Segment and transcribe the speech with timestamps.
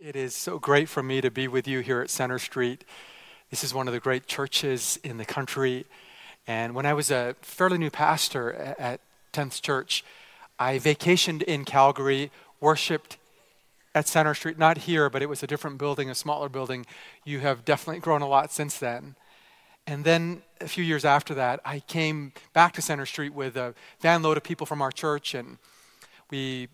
[0.00, 2.84] It is so great for me to be with you here at Center Street.
[3.50, 5.86] This is one of the great churches in the country.
[6.44, 9.00] And when I was a fairly new pastor at
[9.32, 10.04] 10th Church,
[10.58, 13.16] I vacationed in Calgary, worshiped
[13.94, 16.84] at Center Street, not here, but it was a different building, a smaller building.
[17.24, 19.14] You have definitely grown a lot since then.
[19.86, 23.72] And then a few years after that, I came back to Center Street with a
[24.00, 25.58] van load of people from our church, and
[26.28, 26.66] we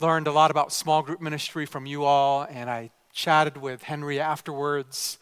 [0.00, 4.20] learned a lot about small group ministry from you all, and I chatted with Henry
[4.20, 5.18] afterwards.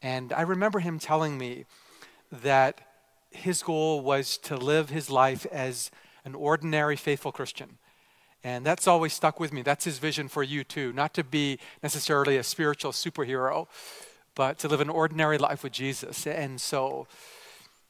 [0.00, 1.66] And I remember him telling me
[2.32, 2.80] that
[3.30, 5.90] his goal was to live his life as
[6.24, 7.78] an ordinary, faithful Christian.
[8.42, 9.62] And that's always stuck with me.
[9.62, 10.92] That's his vision for you, too.
[10.92, 13.66] Not to be necessarily a spiritual superhero,
[14.34, 16.26] but to live an ordinary life with Jesus.
[16.26, 17.06] And so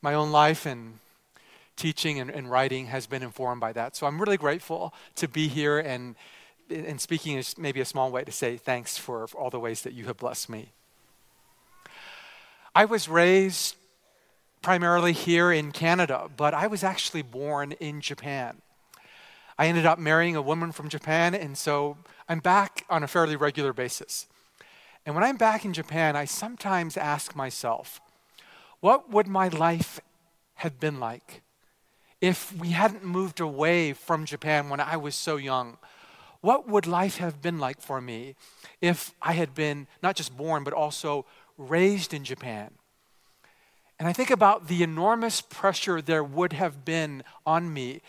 [0.02, 0.98] my own life and
[1.76, 3.94] teaching and, and, writing has been informed by that.
[3.94, 6.16] So I'm really grateful to be here, and,
[6.70, 9.82] and speaking is maybe a small way to say thanks for, for all the ways
[9.82, 10.72] that you have blessed me.
[12.74, 13.76] I was raised
[14.62, 18.60] primarily here in Canada, but I was actually born in Japan.
[19.58, 21.96] I ended up marrying a woman from Japan, and so
[22.28, 24.26] I'm back on a fairly regular basis.
[25.06, 28.00] And when I'm back in Japan, I sometimes ask myself,
[28.80, 30.00] what would my life
[30.56, 31.42] have been like
[32.26, 35.78] if we hadn't moved away from Japan when I was so young,
[36.40, 38.34] what would life have been like for me
[38.80, 41.24] if I had been not just born, but also
[41.56, 42.72] raised in Japan?
[43.98, 48.02] And I think about the enormous pressure there would have been on me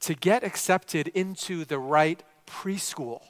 [0.00, 3.22] to get accepted into the right preschool.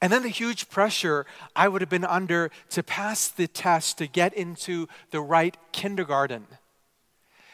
[0.00, 4.06] And then the huge pressure I would have been under to pass the test to
[4.06, 6.46] get into the right kindergarten.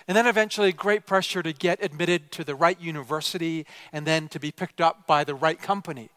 [0.09, 4.41] And then eventually, great pressure to get admitted to the right university and then to
[4.41, 6.11] be picked up by the right company.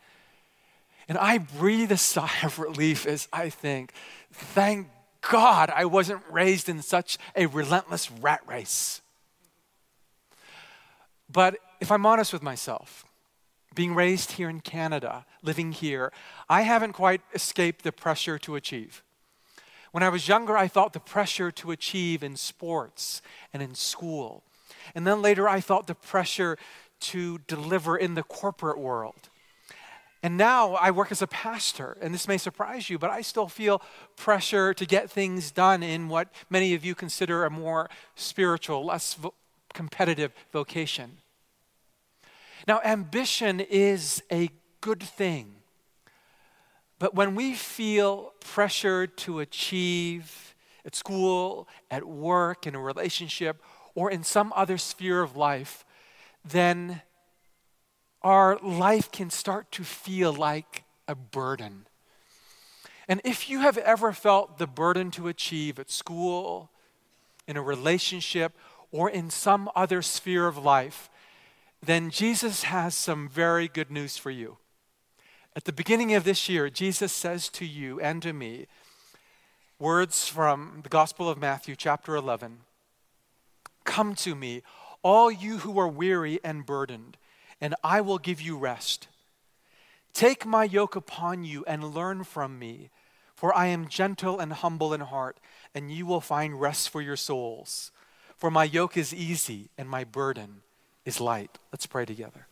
[1.08, 3.94] And I breathe a sigh of relief as I think,
[4.32, 4.88] thank
[5.22, 9.02] God I wasn't raised in such a relentless rat race.
[11.32, 13.06] But if I'm honest with myself,
[13.74, 16.12] being raised here in Canada, living here,
[16.50, 19.04] I haven't quite escaped the pressure to achieve.
[19.94, 23.22] When I was younger, I felt the pressure to achieve in sports
[23.54, 24.44] and in school.
[24.96, 26.58] And then later, I felt the pressure
[27.02, 29.30] to deliver in the corporate world.
[30.24, 33.48] And now I work as a pastor, and this may surprise you, but I still
[33.48, 33.84] feel
[34.16, 39.14] pressure to get things done in what many of you consider a more spiritual, less
[39.14, 39.36] vo-
[39.76, 41.20] competitive vocation.
[42.68, 44.50] Now, ambition is a
[44.82, 45.54] good thing.
[47.04, 50.56] But when we feel pressured to achieve
[50.86, 53.62] at school, at work, in a relationship,
[53.94, 55.84] or in some other sphere of life,
[56.46, 57.02] then
[58.22, 61.88] our life can start to feel like a burden.
[63.10, 66.70] And if you have ever felt the burden to achieve at school,
[67.50, 68.54] in a relationship,
[68.94, 71.10] or in some other sphere of life,
[71.82, 74.58] then Jesus has some very good news for you.
[75.56, 78.66] At the beginning of this year, Jesus says to you and to me
[79.78, 82.62] words from the Gospel of Matthew, chapter 11
[83.84, 84.64] Come to me,
[85.04, 87.18] all you who are weary and burdened,
[87.62, 89.08] and I will give you rest.
[90.14, 92.90] Take my yoke upon you and learn from me,
[93.36, 95.38] for I am gentle and humble in heart,
[95.76, 97.92] and you will find rest for your souls.
[98.38, 100.64] For my yoke is easy and my burden
[101.06, 101.60] is light.
[101.72, 102.48] Let's pray together.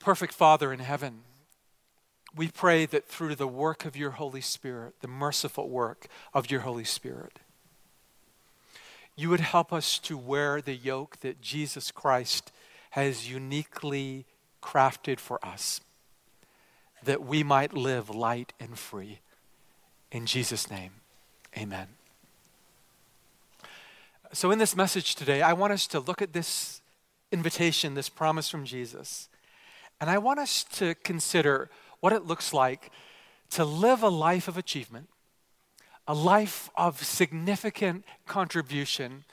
[0.00, 1.20] Perfect Father in heaven,
[2.34, 6.60] we pray that through the work of your Holy Spirit, the merciful work of your
[6.60, 7.38] Holy Spirit,
[9.14, 12.50] you would help us to wear the yoke that Jesus Christ
[12.92, 14.24] has uniquely
[14.62, 15.82] crafted for us,
[17.04, 19.18] that we might live light and free.
[20.10, 20.92] In Jesus' name,
[21.56, 21.88] amen.
[24.32, 26.80] So, in this message today, I want us to look at this
[27.30, 29.28] invitation, this promise from Jesus
[30.00, 32.90] and I want us to consider what it looks like
[33.50, 35.08] to live a life of achievement,
[36.06, 39.24] a life of significant contribution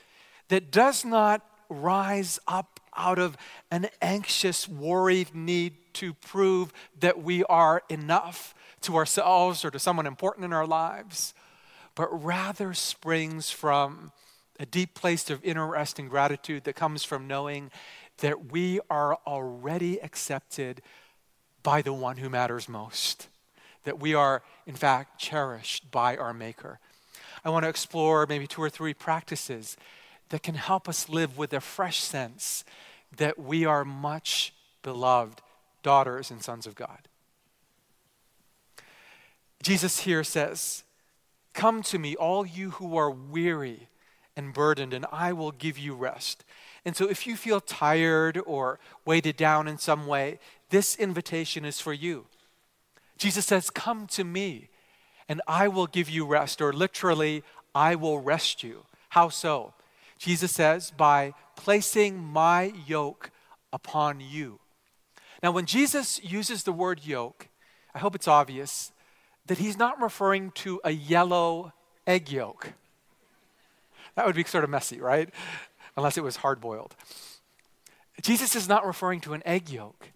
[0.49, 3.37] that does not rise up out of
[3.71, 10.07] an anxious, worried need to prove that we are enough to ourselves or to someone
[10.07, 11.33] important in our lives,
[11.95, 14.11] but rather springs from
[14.59, 17.69] a deep place of inner rest and gratitude that comes from knowing
[18.19, 20.81] that we are already accepted
[21.63, 23.27] by the one who matters most,
[23.83, 26.79] that we are, in fact, cherished by our Maker.
[27.43, 29.77] I want to explore maybe two or three practices
[30.29, 32.63] that can help us live with a fresh sense
[33.15, 34.53] that we are much
[34.83, 35.41] beloved
[35.83, 37.07] daughters and sons of God.
[39.63, 40.83] Jesus here says,
[41.53, 43.87] Come to me, all you who are weary
[44.35, 46.43] and burdened, and I will give you rest.
[46.87, 50.39] And so, if you feel tired or weighted down in some way,
[50.69, 52.27] this invitation is for you.
[53.17, 54.69] Jesus says, Come to me,
[55.27, 57.43] and I will give you rest, or literally,
[57.75, 58.85] I will rest you.
[59.09, 59.73] How so?
[60.17, 63.31] Jesus says, By placing my yoke
[63.73, 64.61] upon you.
[65.43, 67.49] Now, when Jesus uses the word yoke,
[67.93, 68.93] I hope it's obvious
[69.47, 71.73] that he's not referring to a yellow
[72.07, 72.71] egg yolk.
[74.15, 75.29] That would be sort of messy, right?
[75.97, 76.95] Unless it was hard boiled.
[78.21, 80.11] Jesus is not referring to an egg yolk.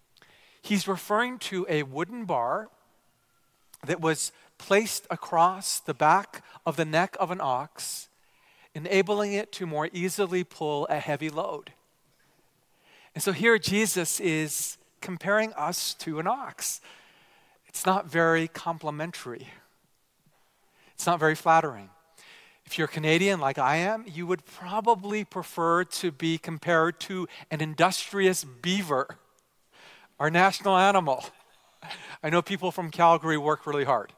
[0.62, 2.70] He's referring to a wooden bar
[3.84, 8.08] that was placed across the back of the neck of an ox,
[8.74, 11.72] enabling it to more easily pull a heavy load.
[13.14, 16.80] And so here Jesus is comparing us to an ox.
[17.66, 19.48] It's not very complimentary,
[20.94, 21.90] it's not very flattering.
[22.72, 27.60] If you're Canadian like I am, you would probably prefer to be compared to an
[27.60, 29.18] industrious beaver,
[30.18, 31.22] our national animal.
[32.22, 34.14] I know people from Calgary work really hard.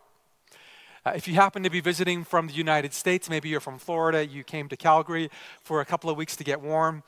[1.04, 4.24] Uh, if you happen to be visiting from the United States, maybe you're from Florida,
[4.24, 5.32] you came to Calgary
[5.64, 7.02] for a couple of weeks to get warm.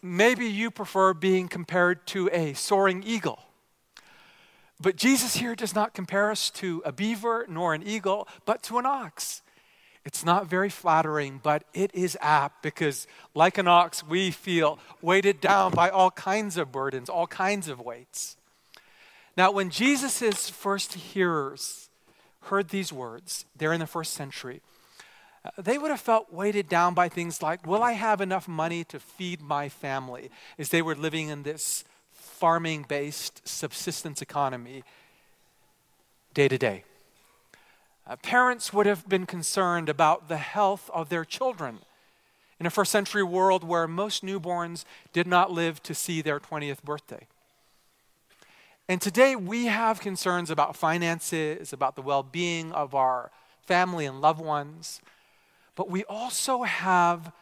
[0.00, 3.40] maybe you prefer being compared to a soaring eagle.
[4.84, 8.76] But Jesus here does not compare us to a beaver nor an eagle, but to
[8.76, 9.40] an ox.
[10.04, 15.40] It's not very flattering, but it is apt because, like an ox, we feel weighted
[15.40, 18.36] down by all kinds of burdens, all kinds of weights.
[19.38, 21.88] Now, when Jesus' first hearers
[22.42, 24.60] heard these words, they're in the first century,
[25.46, 28.84] uh, they would have felt weighted down by things like, Will I have enough money
[28.84, 30.30] to feed my family?
[30.58, 31.84] As they were living in this
[32.34, 34.82] farming based subsistence economy
[36.34, 36.84] day to day.
[38.06, 41.78] Uh, parents would have been concerned about the health of their children
[42.58, 46.82] in a first century world where most newborns did not live to see their 20th
[46.82, 47.26] birthday.
[48.88, 53.30] And today we have concerns about finances, about the well being of our
[53.62, 55.00] family and loved ones,
[55.76, 57.32] but we also have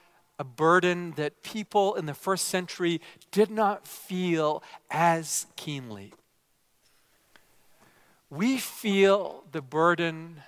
[0.43, 3.01] a burden that people in the first century
[3.31, 4.61] did not feel
[4.91, 6.13] as keenly.
[8.29, 10.43] We feel the burden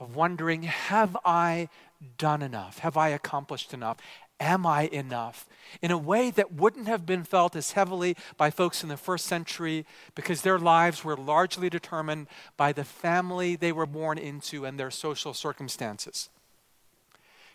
[0.00, 1.68] of wondering have I
[2.16, 2.78] done enough?
[2.78, 3.98] Have I accomplished enough?
[4.40, 5.46] Am I enough?
[5.82, 9.26] In a way that wouldn't have been felt as heavily by folks in the first
[9.26, 9.84] century
[10.14, 14.90] because their lives were largely determined by the family they were born into and their
[14.90, 16.30] social circumstances.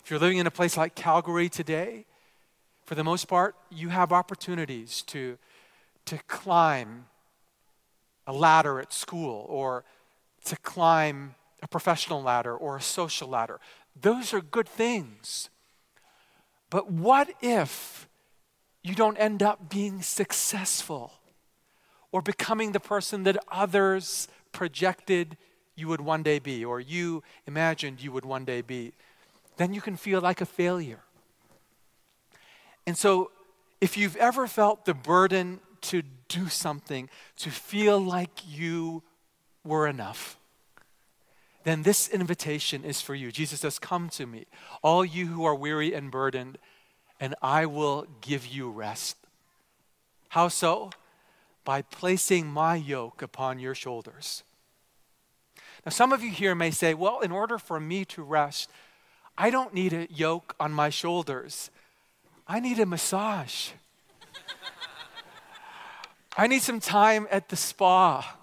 [0.02, 2.06] If you're living in a place like Calgary today,
[2.84, 5.38] for the most part, you have opportunities to,
[6.06, 7.06] to climb
[8.26, 9.84] a ladder at school or
[10.44, 13.60] to climb a professional ladder or a social ladder.
[14.00, 15.50] Those are good things.
[16.70, 18.08] But what if
[18.82, 21.12] you don't end up being successful
[22.12, 25.36] or becoming the person that others projected
[25.76, 28.92] you would one day be or you imagined you would one day be?
[29.60, 31.00] Then you can feel like a failure.
[32.86, 33.30] And so,
[33.78, 39.02] if you've ever felt the burden to do something, to feel like you
[39.62, 40.38] were enough,
[41.64, 43.30] then this invitation is for you.
[43.30, 44.46] Jesus says, Come to me,
[44.82, 46.56] all you who are weary and burdened,
[47.20, 49.18] and I will give you rest.
[50.30, 50.88] How so?
[51.66, 54.42] By placing my yoke upon your shoulders.
[55.84, 58.70] Now, some of you here may say, Well, in order for me to rest,
[59.40, 61.70] I don't need a yoke on my shoulders.
[62.46, 63.70] I need a massage.
[66.36, 68.36] I need some time at the spa.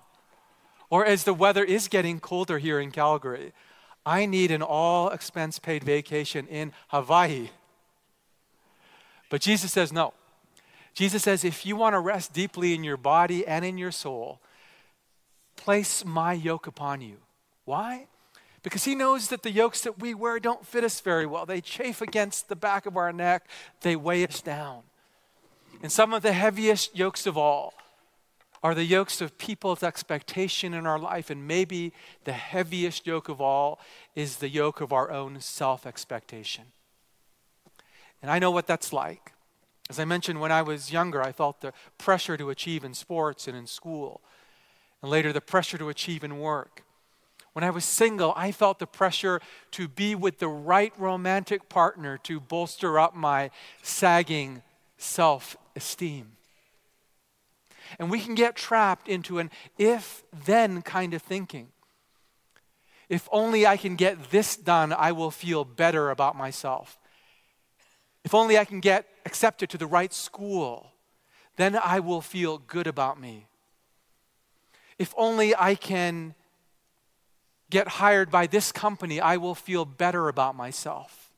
[0.89, 3.53] Or as the weather is getting colder here in Calgary,
[4.07, 7.49] I need an all expense paid vacation in Hawaii.
[9.29, 10.15] But Jesus says no.
[10.95, 14.41] Jesus says if you want to rest deeply in your body and in your soul,
[15.57, 17.17] place my yoke upon you.
[17.65, 18.07] Why?
[18.63, 21.45] Because he knows that the yokes that we wear don't fit us very well.
[21.45, 23.47] They chafe against the back of our neck,
[23.81, 24.83] they weigh us down.
[25.81, 27.73] And some of the heaviest yokes of all
[28.63, 31.29] are the yokes of people's expectation in our life.
[31.29, 33.79] And maybe the heaviest yoke of all
[34.15, 36.65] is the yoke of our own self expectation.
[38.21, 39.33] And I know what that's like.
[39.89, 43.47] As I mentioned, when I was younger, I felt the pressure to achieve in sports
[43.47, 44.21] and in school,
[45.01, 46.83] and later the pressure to achieve in work.
[47.57, 52.19] When I was single, I felt the pressure to be with the right romantic partner
[52.19, 53.49] to bolster up my
[53.81, 54.61] sagging
[54.99, 56.33] self esteem.
[57.97, 61.69] And we can get trapped into an if then kind of thinking.
[63.09, 66.99] If only I can get this done, I will feel better about myself.
[68.23, 70.91] If only I can get accepted to the right school,
[71.55, 73.47] then I will feel good about me.
[74.99, 76.35] If only I can
[77.69, 81.31] get hired by this company, I will feel better about myself.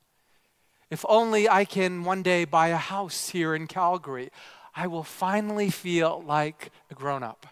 [0.90, 4.30] If only I can one day buy a house here in Calgary,
[4.74, 7.46] I will finally feel like a grown up,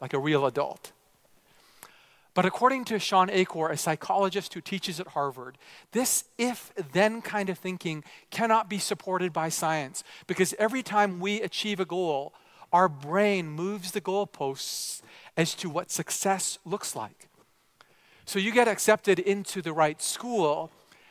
[0.00, 0.92] like a real adult.
[2.34, 5.56] But according to Shawn Achor, a psychologist who teaches at Harvard,
[5.92, 11.40] this if then kind of thinking cannot be supported by science because every time we
[11.40, 12.34] achieve a goal,
[12.72, 15.00] our brain moves the goalposts
[15.36, 17.28] as to what success looks like.
[18.26, 20.70] So you get accepted into the right school,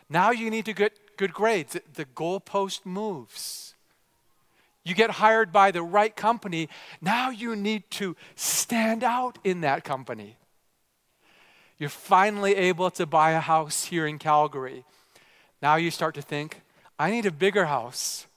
[0.09, 1.77] now you need to get good grades.
[1.93, 3.75] The goalpost moves.
[4.83, 6.67] You get hired by the right company,
[7.01, 10.35] now you need to stand out in that company.
[11.77, 14.83] You're finally able to buy a house here in Calgary.
[15.61, 16.61] Now you start to think,
[16.99, 18.27] I need a bigger house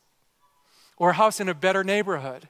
[0.97, 2.49] or a house in a better neighborhood.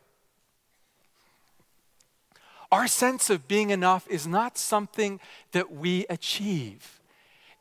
[2.77, 5.19] Our sense of being enough is not something
[5.53, 7.01] that we achieve,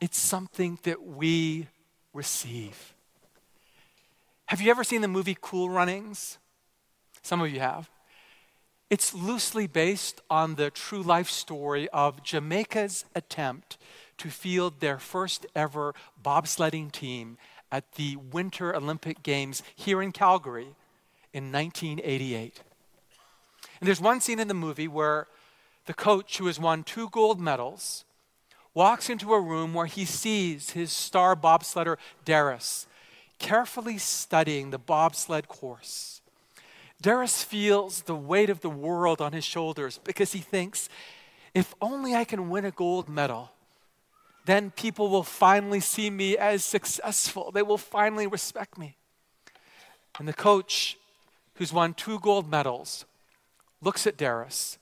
[0.01, 1.69] it's something that we
[2.13, 2.93] receive.
[4.47, 6.37] Have you ever seen the movie Cool Runnings?
[7.21, 7.89] Some of you have.
[8.89, 13.77] It's loosely based on the true life story of Jamaica's attempt
[14.17, 17.37] to field their first ever bobsledding team
[17.71, 20.75] at the Winter Olympic Games here in Calgary
[21.31, 22.59] in 1988.
[23.79, 25.27] And there's one scene in the movie where
[25.85, 28.05] the coach, who has won two gold medals,
[28.73, 32.87] walks into a room where he sees his star bobsledder, Darius,
[33.39, 36.21] carefully studying the bobsled course.
[37.01, 40.89] Darius feels the weight of the world on his shoulders because he thinks,
[41.53, 43.51] if only I can win a gold medal,
[44.45, 47.51] then people will finally see me as successful.
[47.51, 48.97] They will finally respect me.
[50.19, 50.97] And the coach,
[51.55, 53.05] who's won two gold medals,
[53.81, 54.77] looks at Darius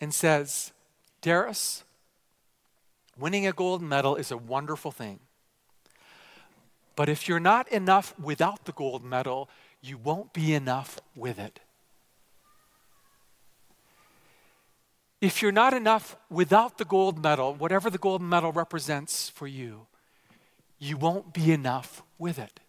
[0.00, 0.72] and says,
[1.20, 1.84] Darius,
[3.18, 5.20] winning a gold medal is a wonderful thing.
[6.94, 9.50] But if you're not enough without the gold medal,
[9.82, 11.60] you won't be enough with it.
[15.20, 19.86] If you're not enough without the gold medal, whatever the gold medal represents for you,
[20.78, 22.60] you won't be enough with it.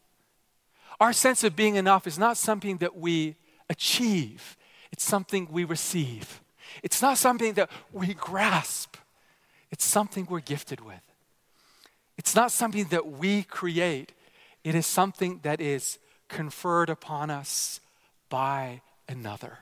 [0.99, 3.35] Our sense of being enough is not something that we
[3.69, 4.56] achieve,
[4.91, 6.41] it's something we receive.
[6.83, 8.97] It's not something that we grasp,
[9.71, 11.01] it's something we're gifted with.
[12.17, 14.11] It's not something that we create,
[14.63, 17.79] it is something that is conferred upon us
[18.29, 19.59] by another.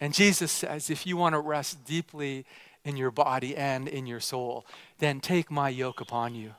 [0.00, 2.46] And Jesus says, if you want to rest deeply
[2.84, 4.64] in your body and in your soul,
[4.98, 6.52] then take my yoke upon you.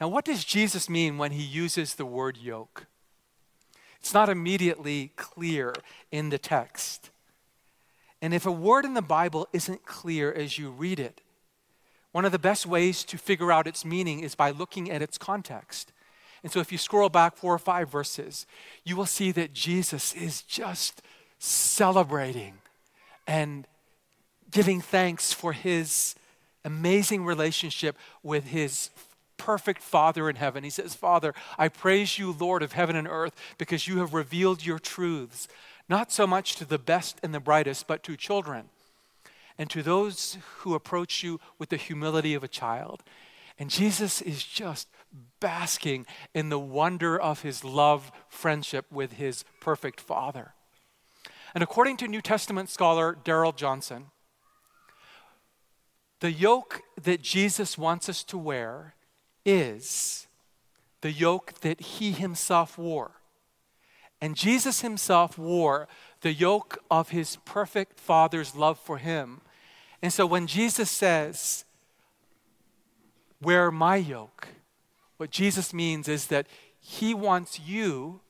[0.00, 2.86] Now, what does Jesus mean when he uses the word yoke?
[4.00, 5.74] It's not immediately clear
[6.10, 7.10] in the text.
[8.20, 11.20] And if a word in the Bible isn't clear as you read it,
[12.12, 15.18] one of the best ways to figure out its meaning is by looking at its
[15.18, 15.92] context.
[16.42, 18.46] And so if you scroll back four or five verses,
[18.84, 21.02] you will see that Jesus is just
[21.38, 22.54] celebrating
[23.26, 23.66] and
[24.50, 26.14] giving thanks for his
[26.64, 28.90] amazing relationship with his
[29.38, 30.64] perfect Father in heaven.
[30.64, 34.66] He says, Father, I praise you, Lord of heaven and earth, because you have revealed
[34.66, 35.48] your truths,
[35.88, 38.68] not so much to the best and the brightest, but to children
[39.56, 43.02] and to those who approach you with the humility of a child.
[43.58, 44.88] And Jesus is just
[45.40, 50.54] basking in the wonder of his love friendship with his perfect Father.
[51.54, 54.06] And according to New Testament scholar Darrell Johnson,
[56.20, 58.94] the yoke that Jesus wants us to wear
[59.48, 60.26] is
[61.00, 63.12] the yoke that he himself wore.
[64.20, 65.88] And Jesus himself wore
[66.20, 69.40] the yoke of his perfect Father's love for him.
[70.02, 71.64] And so when Jesus says,
[73.40, 74.48] Wear my yoke,
[75.16, 76.48] what Jesus means is that
[76.80, 78.20] he wants you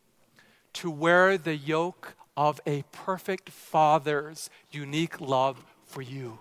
[0.75, 6.39] to wear the yoke of a perfect Father's unique love for you.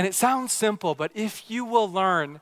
[0.00, 2.40] And it sounds simple, but if you will learn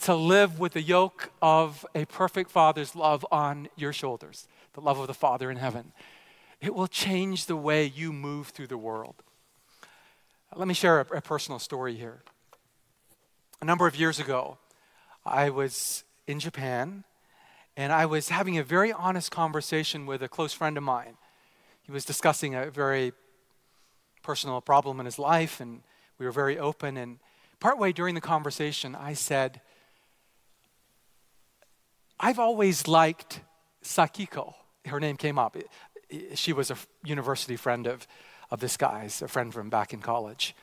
[0.00, 4.98] to live with the yoke of a perfect Father's love on your shoulders, the love
[4.98, 5.92] of the Father in heaven,
[6.60, 9.14] it will change the way you move through the world.
[10.56, 12.24] Let me share a, a personal story here.
[13.62, 14.58] A number of years ago,
[15.24, 17.04] I was in Japan
[17.78, 21.16] And I was having a very honest conversation with a close friend of mine.
[21.82, 23.12] He was discussing a very
[24.20, 25.82] personal problem in his life, and
[26.18, 26.96] we were very open.
[26.96, 27.18] And
[27.60, 29.60] partway during the conversation, I said,
[32.20, 33.40] I've always liked
[33.82, 34.54] Sakiko.
[34.86, 35.56] Her name came up.
[36.34, 38.06] She was a university friend of,
[38.50, 40.54] of this guy's, a friend from back in college.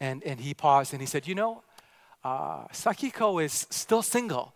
[0.00, 1.62] And, and he paused and he said, You know,
[2.24, 4.54] uh, Sakiko is still single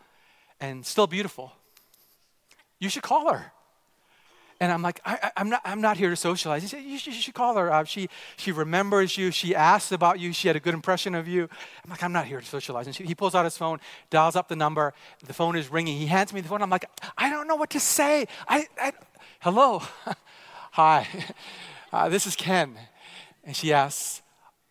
[0.61, 1.53] and still beautiful.
[2.79, 3.53] You should call her.
[4.59, 6.63] And I'm like, I, am not, I'm not here to socialize.
[6.63, 7.71] He said, you should, you should call her.
[7.71, 9.31] Uh, she, she remembers you.
[9.31, 10.33] She asks about you.
[10.33, 11.49] She had a good impression of you.
[11.85, 12.87] I'm like, I'm not here to socialize.
[12.87, 14.95] And she, he pulls out his phone, dials up the number.
[15.25, 15.99] The phone is ringing.
[15.99, 16.63] He hands me the phone.
[16.63, 18.27] I'm like, I don't know what to say.
[18.49, 18.93] I, I
[19.41, 19.83] hello.
[20.73, 21.07] Hi.
[21.93, 22.79] Uh, this is Ken.
[23.45, 24.23] And she asks,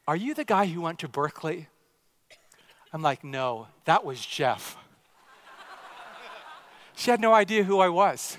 [0.07, 1.67] Are you the guy who went to Berkeley?
[2.91, 4.77] I'm like, No, that was Jeff.
[6.97, 8.37] She had no idea who I was.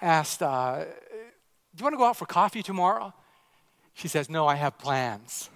[0.00, 3.12] Asked, uh, Do you want to go out for coffee tomorrow?
[3.94, 5.50] She says, No, I have plans.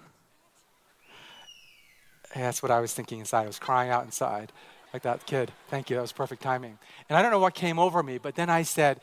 [2.33, 3.43] And that's what I was thinking inside.
[3.43, 4.51] I was crying out inside,
[4.93, 5.51] like that kid.
[5.69, 6.77] Thank you, that was perfect timing.
[7.09, 8.99] And I don't know what came over me, but then I said,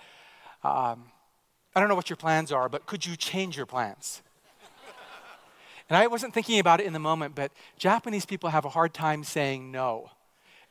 [0.62, 1.04] um,
[1.74, 4.22] I don't know what your plans are, but could you change your plans?
[5.88, 8.94] and I wasn't thinking about it in the moment, but Japanese people have a hard
[8.94, 10.10] time saying no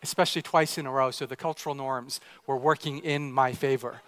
[0.04, 4.02] especially twice in a row, so the cultural norms were working in my favor.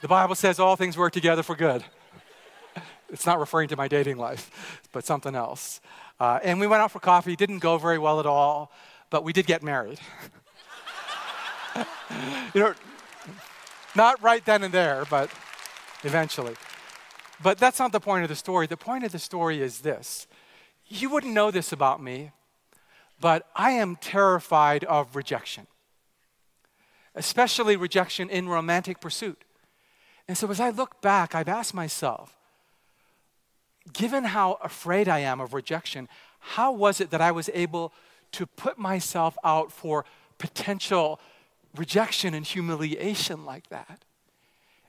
[0.00, 1.84] The Bible says all things work together for good.
[3.10, 5.80] It's not referring to my dating life, but something else.
[6.20, 8.70] Uh, and we went out for coffee, didn't go very well at all,
[9.08, 9.98] but we did get married.
[12.54, 12.74] you know,
[13.96, 15.30] not right then and there, but
[16.04, 16.54] eventually.
[17.42, 18.66] But that's not the point of the story.
[18.66, 20.26] The point of the story is this
[20.86, 22.32] you wouldn't know this about me
[23.20, 25.66] but I am terrified of rejection,
[27.14, 29.42] especially rejection in romantic pursuit.
[30.28, 32.36] And so as I look back, I've asked myself,
[33.92, 37.92] given how afraid I am of rejection, how was it that I was able
[38.32, 40.04] to put myself out for
[40.36, 41.18] potential
[41.74, 44.04] rejection and humiliation like that?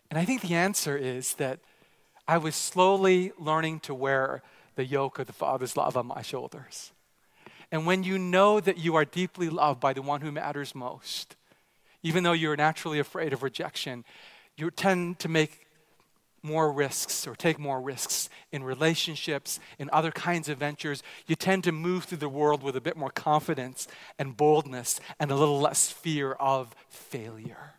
[0.10, 1.60] And I think the answer is that
[2.28, 4.44] I was slowly learning to wear
[4.76, 6.92] the yoke of the Father's love on my shoulders.
[7.72, 11.36] And when you know that you are deeply loved by the one who matters most,
[12.02, 14.04] even though you're naturally afraid of rejection,
[14.60, 15.68] you tend to make
[16.42, 21.04] more risks or take more risks in relationships, in other kinds of ventures.
[21.28, 25.32] You tend to move through the world with a bit more confidence and boldness and
[25.32, 27.74] a little less fear of failure.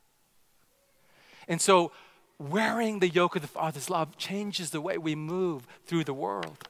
[1.49, 1.93] And so,
[2.39, 6.69] wearing the yoke of the Father's love changes the way we move through the world.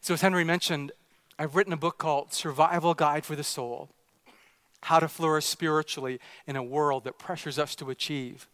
[0.00, 0.92] So, as Henry mentioned,
[1.38, 3.88] I've written a book called Survival Guide for the Soul
[4.82, 8.48] How to Flourish Spiritually in a World That Pressures Us to Achieve.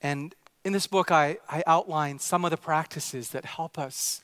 [0.00, 4.20] And in this book, I, I outline some of the practices that help us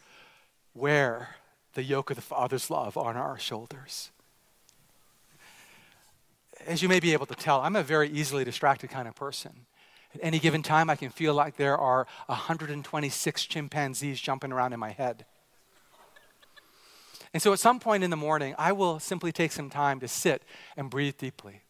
[0.75, 1.37] wear
[1.75, 4.11] the yoke of the Father's love on our shoulders.
[6.67, 9.67] As you may be able to tell, I'm a very easily distracted kind of person.
[10.15, 14.79] At any given time, I can feel like there are 126 chimpanzees jumping around in
[14.79, 15.27] my head.
[17.35, 20.07] And so at some point in the morning, I will simply take some time to
[20.07, 20.45] sit
[20.77, 21.63] and breathe deeply.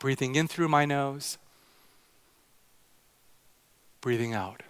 [0.00, 1.38] Breathing in through my nose,
[4.00, 4.64] breathing out.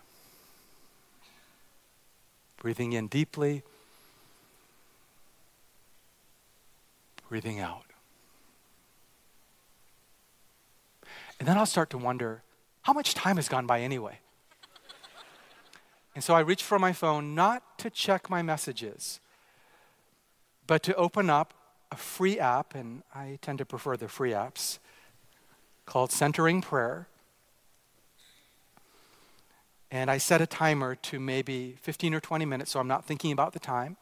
[2.58, 3.62] Breathing in deeply,
[7.30, 7.86] breathing out.
[11.40, 12.42] And then I'll start to wonder
[12.82, 14.18] how much time has gone by anyway?
[16.14, 19.20] And so I reach for my phone not to check my messages,
[20.66, 21.54] but to open up
[21.90, 24.78] a free app, and I tend to prefer the free apps,
[25.86, 27.08] called Centering Prayer.
[29.90, 33.30] And I set a timer to maybe 15 or 20 minutes so I'm not thinking
[33.30, 33.96] about the time.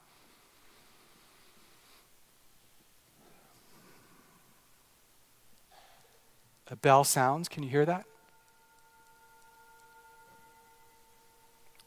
[6.70, 7.48] A bell sounds.
[7.48, 8.04] Can you hear that?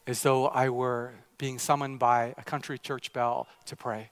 [0.06, 4.10] As though I were being summoned by a country church bell to pray.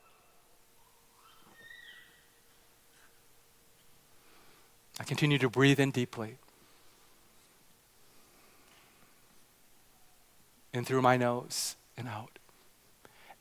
[4.99, 6.37] I continue to breathe in deeply.
[10.73, 12.39] In through my nose and out.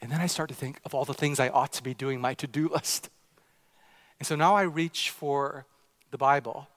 [0.01, 2.19] And then I start to think of all the things I ought to be doing,
[2.19, 3.09] my to do list.
[4.19, 5.65] And so now I reach for
[6.11, 6.67] the Bible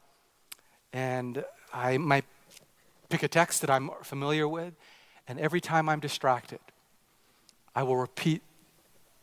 [0.93, 2.25] and I might
[3.09, 4.75] pick a text that I'm familiar with
[5.27, 6.61] and every time I'm distracted,
[7.75, 8.43] I will repeat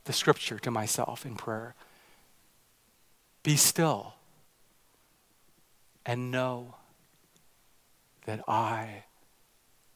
[0.06, 1.76] the scripture to myself in prayer.
[3.44, 4.16] Be still
[6.06, 6.76] and know
[8.26, 9.04] that I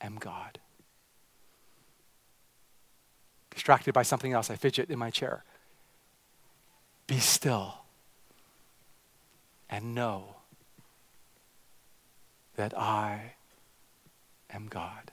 [0.01, 0.59] am God.
[3.49, 5.43] Distracted by something else, I fidget in my chair.
[7.07, 7.85] Be still
[9.69, 10.35] and know
[12.55, 13.33] that I
[14.51, 15.11] am God.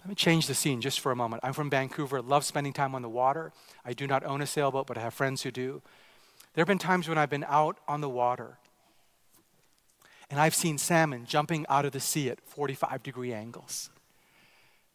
[0.00, 1.42] Let me change the scene just for a moment.
[1.44, 3.52] I'm from Vancouver, love spending time on the water.
[3.84, 5.82] I do not own a sailboat, but I have friends who do.
[6.54, 8.58] There have been times when I've been out on the water
[10.30, 13.90] and I've seen salmon jumping out of the sea at 45 degree angles.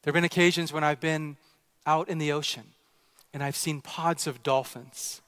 [0.02, 1.38] There have been occasions when I've been
[1.86, 2.72] out in the ocean
[3.34, 5.22] and I've seen pods of dolphins.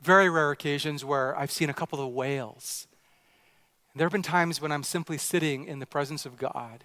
[0.00, 2.86] Very rare occasions where I've seen a couple of whales.
[3.96, 6.84] There have been times when I'm simply sitting in the presence of God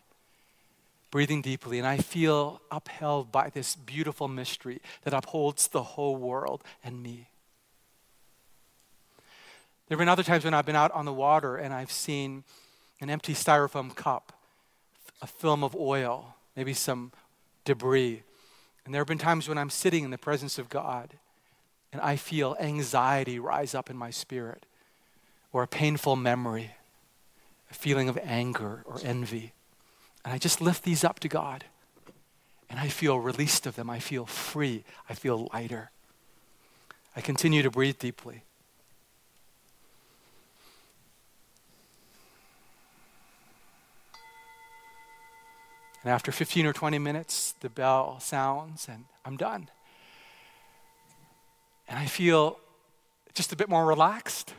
[1.14, 6.64] breathing deeply, and I feel upheld by this beautiful mystery that upholds the whole world
[6.84, 7.28] and me.
[9.88, 12.44] There have been other times when I've been out on the water and I've seen
[13.00, 14.34] an empty styrofoam cup,
[15.22, 17.12] a film of oil, maybe some
[17.64, 18.24] debris.
[18.84, 21.14] And there have been times when I'm sitting in the presence of God
[21.92, 24.66] and I feel anxiety rise up in my spirit,
[25.52, 26.72] or a painful memory,
[27.70, 29.54] a feeling of anger or envy.
[30.24, 31.66] And I just lift these up to God.
[32.70, 33.90] And I feel released of them.
[33.90, 34.84] I feel free.
[35.10, 35.92] I feel lighter.
[37.16, 38.44] I continue to breathe deeply.
[46.04, 49.70] And after 15 or 20 minutes, the bell sounds and I'm done.
[51.88, 52.60] And I feel
[53.34, 54.54] just a bit more relaxed.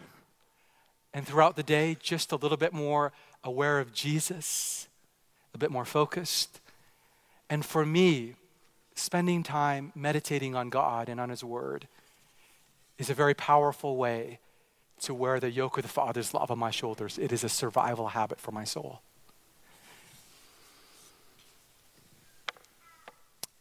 [1.13, 4.89] And throughout the day, just a little bit more aware of Jesus
[5.55, 6.61] a bit more focused.
[7.49, 8.35] And for me,
[8.95, 11.89] spending time meditating on God and on His Word
[12.99, 14.41] is a very powerful way
[15.03, 17.19] to wear the yoke of the Father's love on my shoulders.
[17.19, 19.01] It is a survival habit for my soul.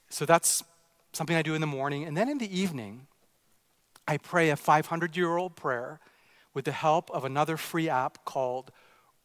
[0.10, 0.64] So that's
[1.12, 2.04] something I do in the morning.
[2.04, 3.08] And then in the evening,
[4.08, 6.00] I pray a 500 year old prayer
[6.54, 8.72] with the help of another free app called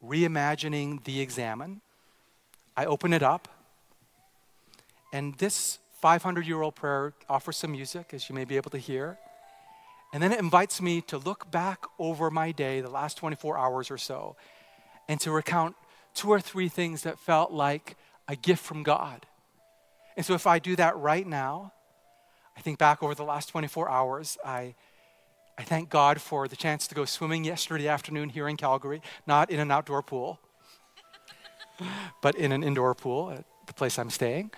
[0.02, 1.82] Reimagining the Examen.
[2.78, 3.48] I open it up,
[5.12, 8.78] and this 500 year old prayer offers some music, as you may be able to
[8.78, 9.18] hear.
[10.12, 13.90] And then it invites me to look back over my day, the last 24 hours
[13.90, 14.36] or so,
[15.08, 15.74] and to recount
[16.14, 17.96] two or three things that felt like
[18.28, 19.26] a gift from God.
[20.16, 21.72] And so if I do that right now,
[22.56, 24.76] I think back over the last 24 hours, I,
[25.58, 29.50] I thank God for the chance to go swimming yesterday afternoon here in Calgary, not
[29.50, 30.38] in an outdoor pool
[32.20, 34.50] but in an indoor pool at the place I'm staying.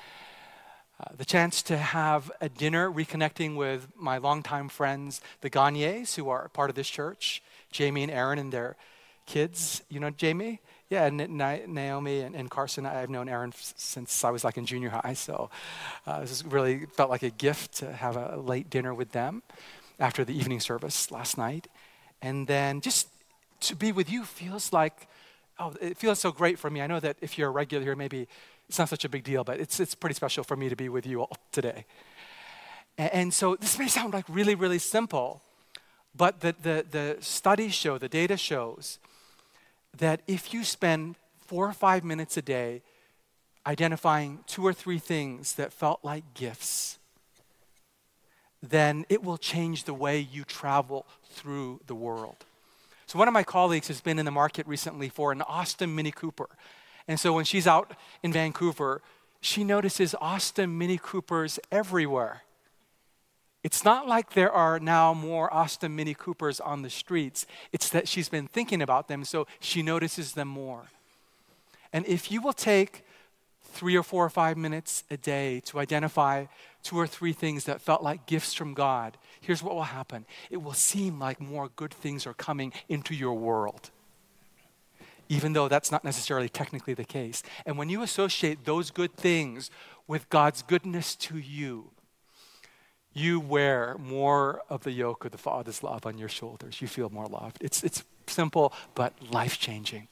[1.01, 6.29] Uh, the chance to have a dinner reconnecting with my longtime friends, the Gagnes, who
[6.29, 8.77] are part of this church, Jamie and Aaron and their
[9.25, 9.83] kids.
[9.89, 10.61] You know Jamie?
[10.91, 12.85] Yeah, and Naomi and, and Carson.
[12.85, 15.49] I've known Aaron since I was like in junior high, so
[16.05, 19.43] uh, this really felt like a gift to have a late dinner with them
[20.01, 21.69] after the evening service last night.
[22.21, 23.09] And then just
[23.61, 25.07] to be with you feels like
[25.61, 26.81] oh, it feels so great for me.
[26.81, 28.27] I know that if you're a regular here, maybe
[28.69, 30.89] it's not such a big deal, but it's, it's pretty special for me to be
[30.89, 31.85] with you all today.
[32.99, 35.43] And, and so this may sound like really, really simple,
[36.17, 38.99] but the, the, the studies show, the data shows
[39.97, 42.83] that if you spend four or five minutes a day
[43.67, 46.99] identifying two or three things that felt like gifts,
[48.63, 52.45] then it will change the way you travel through the world.
[53.11, 56.13] So, one of my colleagues has been in the market recently for an Austin Mini
[56.13, 56.49] Cooper.
[57.09, 57.91] And so, when she's out
[58.23, 59.03] in Vancouver,
[59.41, 62.43] she notices Austin Mini Coopers everywhere.
[63.65, 67.47] It's not like there are now more Austin Mini Coopers on the streets.
[67.73, 70.85] It's that she's been thinking about them, so she notices them more.
[71.93, 73.05] And if you will take
[73.71, 76.47] three or four or five minutes a day to identify
[76.83, 80.59] two or three things that felt like gifts from God, here's what will happen it
[80.59, 83.91] will seem like more good things are coming into your world.
[85.29, 87.43] Even though that's not necessarily technically the case.
[87.65, 89.71] And when you associate those good things
[90.09, 91.93] with God's goodness to you,
[93.13, 96.81] you wear more of the yoke of the Father's love on your shoulders.
[96.83, 97.59] You feel more loved.
[97.61, 100.09] It's, it's simple, but life changing.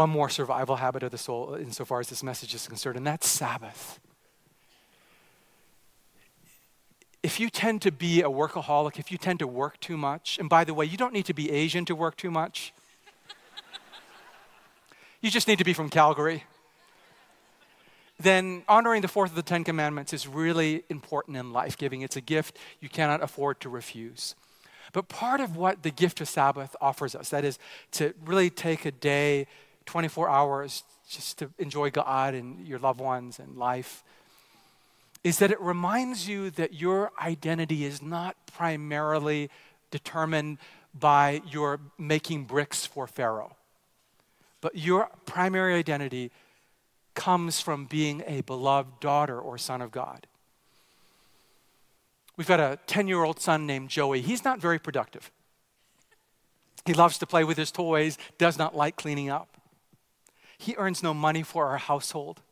[0.00, 3.28] One more survival habit of the soul, insofar as this message is concerned, and that's
[3.28, 4.00] Sabbath
[7.22, 10.48] if you tend to be a workaholic, if you tend to work too much, and
[10.48, 12.72] by the way, you don't need to be Asian to work too much,
[15.20, 16.44] you just need to be from Calgary.
[18.18, 22.00] then honoring the fourth of the Ten Commandments is really important in life giving.
[22.00, 24.34] It's a gift you cannot afford to refuse.
[24.94, 27.58] But part of what the gift of Sabbath offers us, that is
[27.92, 29.46] to really take a day,
[29.90, 34.04] 24 hours, just to enjoy God and your loved ones and life,
[35.24, 39.50] is that it reminds you that your identity is not primarily
[39.90, 40.58] determined
[40.98, 43.56] by your making bricks for Pharaoh,
[44.60, 46.30] but your primary identity
[47.14, 50.28] comes from being a beloved daughter or son of God.
[52.36, 54.20] We've got a 10 year old son named Joey.
[54.20, 55.32] He's not very productive.
[56.86, 59.49] He loves to play with his toys, does not like cleaning up.
[60.60, 62.42] He earns no money for our household,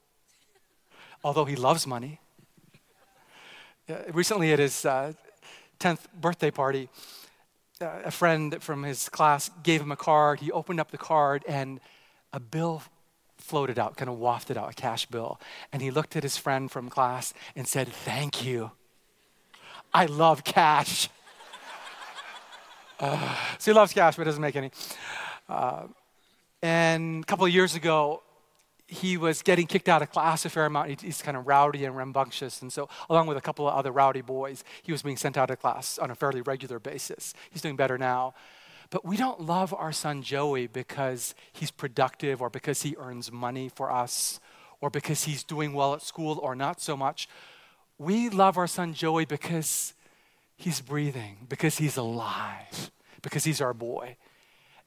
[1.22, 2.20] although he loves money.
[3.86, 5.12] Uh, recently, at his uh,
[5.78, 6.88] 10th birthday party,
[7.82, 10.40] uh, a friend from his class gave him a card.
[10.40, 11.80] He opened up the card, and
[12.32, 12.82] a bill
[13.36, 15.38] floated out, kind of wafted out, a cash bill.
[15.70, 18.70] And he looked at his friend from class and said, Thank you.
[19.92, 21.10] I love cash.
[23.00, 24.72] Uh, so he loves cash, but doesn't make any.
[25.48, 25.84] Uh,
[26.62, 28.22] and a couple of years ago,
[28.86, 31.02] he was getting kicked out of class a fair amount.
[31.02, 32.62] He's kind of rowdy and rambunctious.
[32.62, 35.50] And so, along with a couple of other rowdy boys, he was being sent out
[35.50, 37.34] of class on a fairly regular basis.
[37.50, 38.34] He's doing better now.
[38.90, 43.68] But we don't love our son Joey because he's productive or because he earns money
[43.68, 44.40] for us
[44.80, 47.28] or because he's doing well at school or not so much.
[47.98, 49.92] We love our son Joey because
[50.56, 52.90] he's breathing, because he's alive,
[53.20, 54.16] because he's our boy.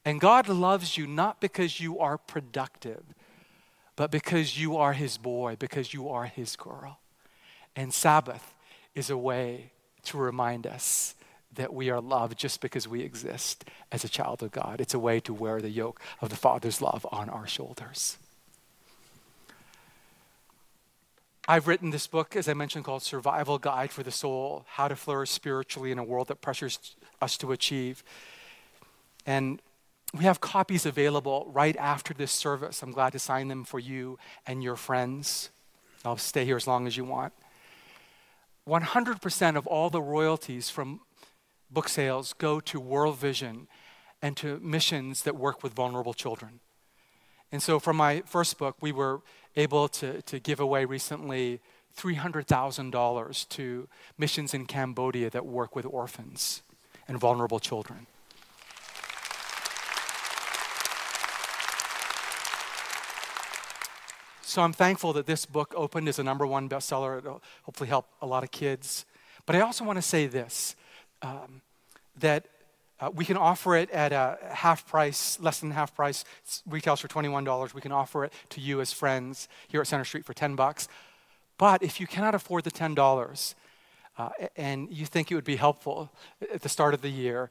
[0.04, 3.02] And God loves you not because you are productive,
[3.94, 6.98] but because you are his boy, because you are his girl.
[7.76, 8.54] And Sabbath
[8.94, 9.70] is a way
[10.04, 11.14] to remind us
[11.54, 14.80] that we are loved just because we exist as a child of God.
[14.80, 18.16] It's a way to wear the yoke of the Father's love on our shoulders.
[21.46, 24.96] I've written this book, as I mentioned, called Survival Guide for the Soul How to
[24.96, 28.04] Flourish Spiritually in a World That Pressures Us to Achieve.
[29.26, 29.60] And
[30.14, 32.82] we have copies available right after this service.
[32.82, 35.50] I'm glad to sign them for you and your friends.
[36.04, 37.32] I'll stay here as long as you want.
[38.68, 41.00] 100% of all the royalties from
[41.70, 43.68] book sales go to World Vision
[44.20, 46.60] and to missions that work with vulnerable children.
[47.50, 49.20] And so, for my first book, we were
[49.56, 51.60] able to, to give away recently
[51.96, 56.62] $300,000 to missions in Cambodia that work with orphans
[57.08, 58.06] and vulnerable children.
[64.52, 67.16] So I'm thankful that this book opened as a number one bestseller.
[67.16, 69.06] It'll hopefully help a lot of kids.
[69.46, 70.76] But I also want to say this
[71.22, 71.62] um,
[72.18, 72.44] that
[73.00, 76.26] uh, we can offer it at a half price, less than half price.
[76.44, 77.72] It retails for $21.
[77.72, 80.86] We can offer it to you as friends here at Center Street for 10 bucks.
[81.56, 83.54] But if you cannot afford the $10
[84.18, 86.12] uh, and you think it would be helpful
[86.52, 87.48] at the start of the year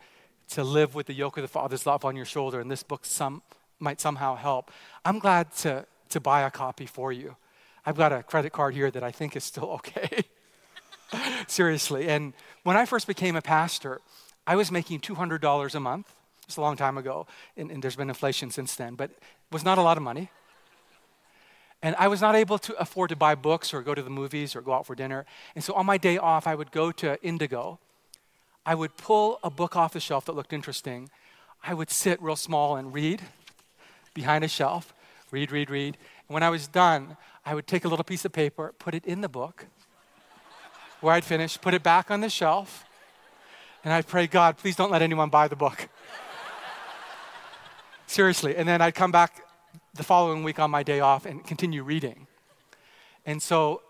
[0.50, 3.06] to live with the yoke of the Father's love on your shoulder, and this book
[3.06, 3.42] some,
[3.80, 4.70] might somehow help,
[5.04, 7.36] I'm glad to, to buy a copy for you.
[7.86, 10.24] I've got a credit card here that I think is still okay.
[11.48, 12.08] Seriously.
[12.08, 14.00] And when I first became a pastor,
[14.48, 16.14] I was making $200 a month.
[16.48, 19.18] It's a long time ago, and, and there's been inflation since then, but it
[19.52, 20.30] was not a lot of money.
[21.82, 24.56] And I was not able to afford to buy books or go to the movies
[24.56, 25.26] or go out for dinner.
[25.56, 27.80] And so on my day off, I would go to Indigo.
[28.66, 31.10] I would pull a book off the shelf that looked interesting.
[31.64, 33.22] I would sit real small and read
[34.14, 34.94] behind a shelf,
[35.32, 35.98] read, read, read.
[36.28, 39.06] And when I was done, I would take a little piece of paper, put it
[39.06, 39.66] in the book
[41.00, 42.86] where I'd finished, put it back on the shelf,
[43.84, 45.90] and I'd pray, God, please don't let anyone buy the book.
[48.06, 48.56] Seriously.
[48.56, 49.44] And then I'd come back
[49.96, 52.28] the following week on my day off and continue reading.
[53.26, 53.82] And so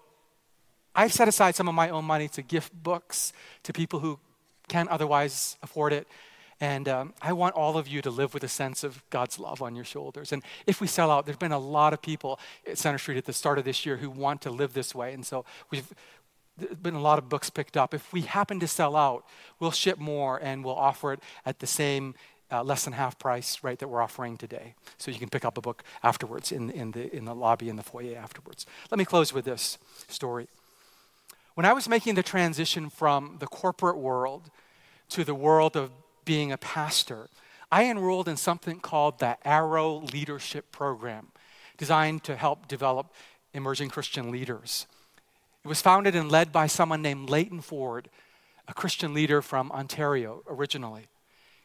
[0.96, 4.20] I've set aside some of my own money to gift books to people who
[4.68, 6.08] can't otherwise afford it.
[6.62, 9.64] And um, I want all of you to live with a sense of God's love
[9.64, 10.32] on your shoulders.
[10.32, 13.26] And if we sell out, there's been a lot of people at Center Street at
[13.26, 15.12] the start of this year who want to live this way.
[15.12, 15.92] And so we've,
[16.60, 17.96] there's been a lot of books picked up.
[17.96, 19.26] If we happen to sell out,
[19.60, 22.14] we'll ship more and we'll offer it at the same
[22.52, 24.76] uh, less than half price rate that we're offering today.
[25.00, 27.76] So you can pick up a book afterwards in, in, the, in the lobby in
[27.76, 28.68] the foyer afterwards.
[28.92, 30.48] Let me close with this story.
[31.56, 34.52] When I was making the transition from the corporate world
[35.10, 35.92] to the world of
[36.26, 37.30] being a pastor,
[37.72, 41.28] I enrolled in something called the Arrow Leadership Program,
[41.78, 43.14] designed to help develop
[43.54, 44.88] emerging Christian leaders.
[45.64, 48.10] It was founded and led by someone named Leighton Ford,
[48.68, 51.08] a Christian leader from Ontario originally.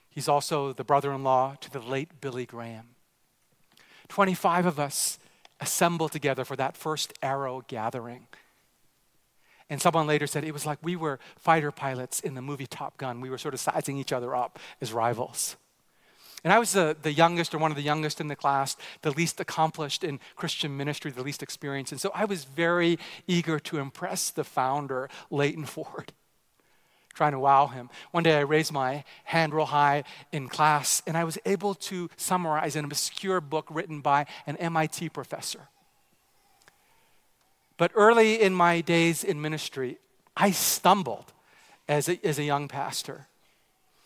[0.09, 2.91] He's also the brother in law to the late Billy Graham.
[4.09, 5.19] 25 of us
[5.61, 8.27] assemble together for that first arrow gathering.
[9.69, 12.97] And someone later said it was like we were fighter pilots in the movie Top
[12.99, 13.21] Gun.
[13.21, 15.57] We were sort of sizing each other up as rivals.
[16.45, 19.11] And I was the, the youngest or one of the youngest in the class, the
[19.11, 21.91] least accomplished in Christian ministry, the least experienced.
[21.91, 26.13] And so I was very eager to impress the founder, Leighton Ford,
[27.15, 27.91] trying to wow him.
[28.13, 32.09] One day I raised my hand real high in class and I was able to
[32.17, 35.69] summarize an obscure book written by an MIT professor.
[37.77, 39.99] But early in my days in ministry,
[40.37, 41.33] I stumbled
[41.89, 43.27] as a, as a young pastor.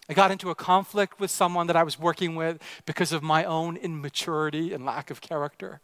[0.09, 3.44] I got into a conflict with someone that I was working with because of my
[3.44, 5.80] own immaturity and lack of character.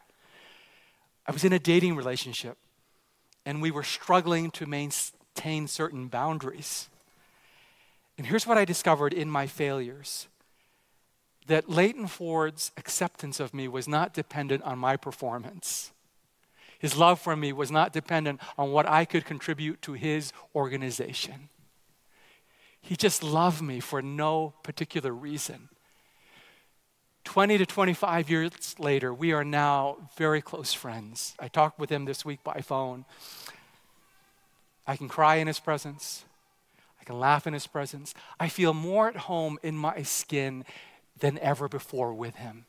[1.26, 2.58] I was in a dating relationship
[3.44, 6.88] and we were struggling to maintain certain boundaries.
[8.18, 10.26] And here's what I discovered in my failures
[11.46, 15.92] that Leighton Ford's acceptance of me was not dependent on my performance.
[16.86, 21.48] His love for me was not dependent on what I could contribute to his organization.
[22.80, 25.68] He just loved me for no particular reason.
[27.24, 31.34] 20 to 25 years later, we are now very close friends.
[31.40, 33.04] I talked with him this week by phone.
[34.86, 36.24] I can cry in his presence.
[37.00, 38.14] I can laugh in his presence.
[38.38, 40.64] I feel more at home in my skin
[41.18, 42.66] than ever before with him.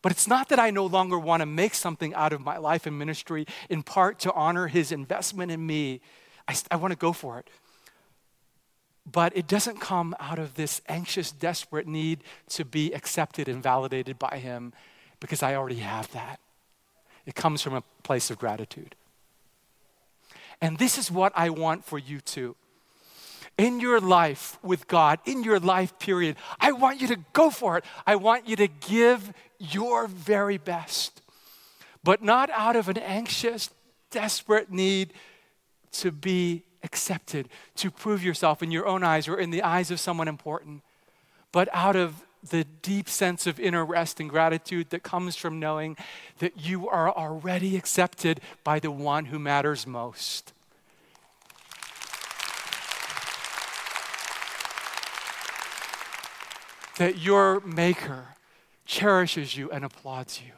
[0.00, 2.86] But it's not that I no longer want to make something out of my life
[2.86, 6.00] and ministry in part to honor his investment in me.
[6.46, 7.48] I, I want to go for it
[9.10, 14.18] but it doesn't come out of this anxious, desperate need to be accepted and validated
[14.18, 14.72] by Him
[15.20, 16.40] because I already have that.
[17.24, 18.94] It comes from a place of gratitude.
[20.60, 22.56] And this is what I want for you too.
[23.56, 27.76] In your life with God, in your life period, I want you to go for
[27.76, 27.84] it.
[28.06, 31.22] I want you to give your very best,
[32.02, 33.70] but not out of an anxious,
[34.10, 35.12] desperate need
[35.92, 39.98] to be accepted, to prove yourself in your own eyes or in the eyes of
[39.98, 40.82] someone important,
[41.52, 45.96] but out of the deep sense of inner rest and gratitude that comes from knowing
[46.38, 50.52] that you are already accepted by the one who matters most.
[56.98, 58.36] That your Maker
[58.88, 60.52] cherishes you and applauds you.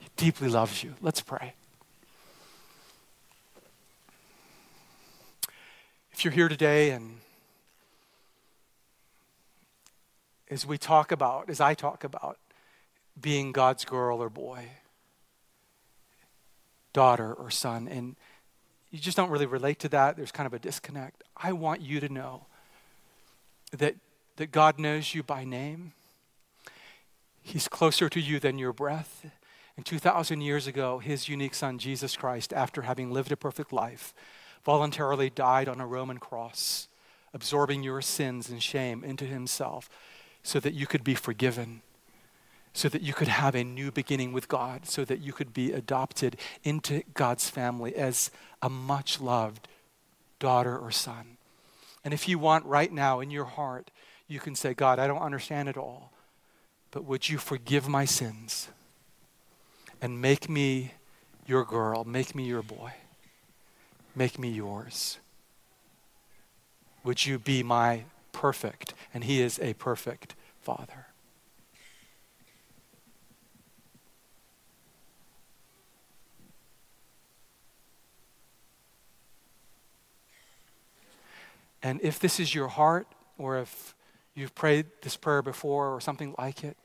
[0.00, 0.94] He deeply loves you.
[1.00, 1.54] Let's pray.
[6.12, 7.20] If you're here today and
[10.50, 12.38] as we talk about, as I talk about
[13.18, 14.70] being God's girl or boy,
[16.92, 18.16] daughter or son, and
[18.90, 21.22] you just don't really relate to that, there's kind of a disconnect.
[21.36, 22.46] I want you to know
[23.70, 23.94] that,
[24.36, 25.92] that God knows you by name.
[27.46, 29.24] He's closer to you than your breath.
[29.76, 34.12] And 2,000 years ago, his unique son, Jesus Christ, after having lived a perfect life,
[34.64, 36.88] voluntarily died on a Roman cross,
[37.32, 39.88] absorbing your sins and shame into himself
[40.42, 41.82] so that you could be forgiven,
[42.72, 45.70] so that you could have a new beginning with God, so that you could be
[45.70, 49.68] adopted into God's family as a much loved
[50.40, 51.36] daughter or son.
[52.04, 53.92] And if you want right now in your heart,
[54.26, 56.10] you can say, God, I don't understand it all,
[56.96, 58.68] but would you forgive my sins
[60.00, 60.94] and make me
[61.44, 62.90] your girl, make me your boy?
[64.14, 65.18] Make me yours.
[67.04, 68.94] Would you be my perfect?
[69.12, 71.08] And He is a perfect Father.
[81.82, 83.06] And if this is your heart,
[83.36, 83.94] or if
[84.34, 86.78] you've prayed this prayer before or something like it,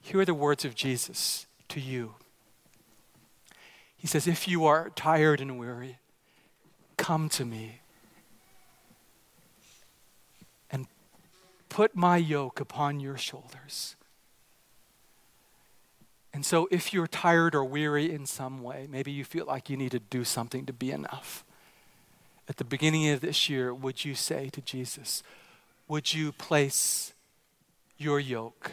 [0.00, 2.14] hear the words of Jesus to you.
[3.96, 5.98] He says, If you are tired and weary,
[7.00, 7.80] Come to me
[10.70, 10.86] and
[11.70, 13.96] put my yoke upon your shoulders.
[16.34, 19.78] And so, if you're tired or weary in some way, maybe you feel like you
[19.78, 21.42] need to do something to be enough.
[22.50, 25.22] At the beginning of this year, would you say to Jesus,
[25.88, 27.14] Would you place
[27.96, 28.72] your yoke,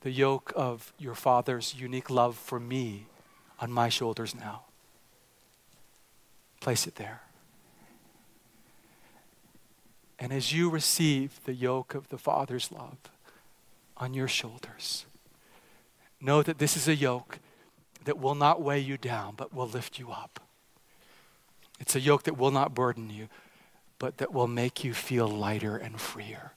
[0.00, 3.06] the yoke of your Father's unique love for me,
[3.60, 4.62] on my shoulders now?
[6.60, 7.22] Place it there.
[10.18, 12.98] And as you receive the yoke of the Father's love
[13.96, 15.06] on your shoulders,
[16.20, 17.38] know that this is a yoke
[18.04, 20.40] that will not weigh you down, but will lift you up.
[21.78, 23.28] It's a yoke that will not burden you,
[23.98, 26.52] but that will make you feel lighter and freer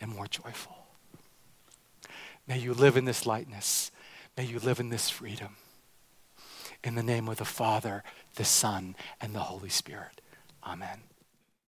[0.00, 0.81] and more joyful.
[2.46, 3.90] May you live in this lightness.
[4.36, 5.56] May you live in this freedom.
[6.82, 8.02] In the name of the Father,
[8.34, 10.20] the Son, and the Holy Spirit.
[10.64, 11.02] Amen.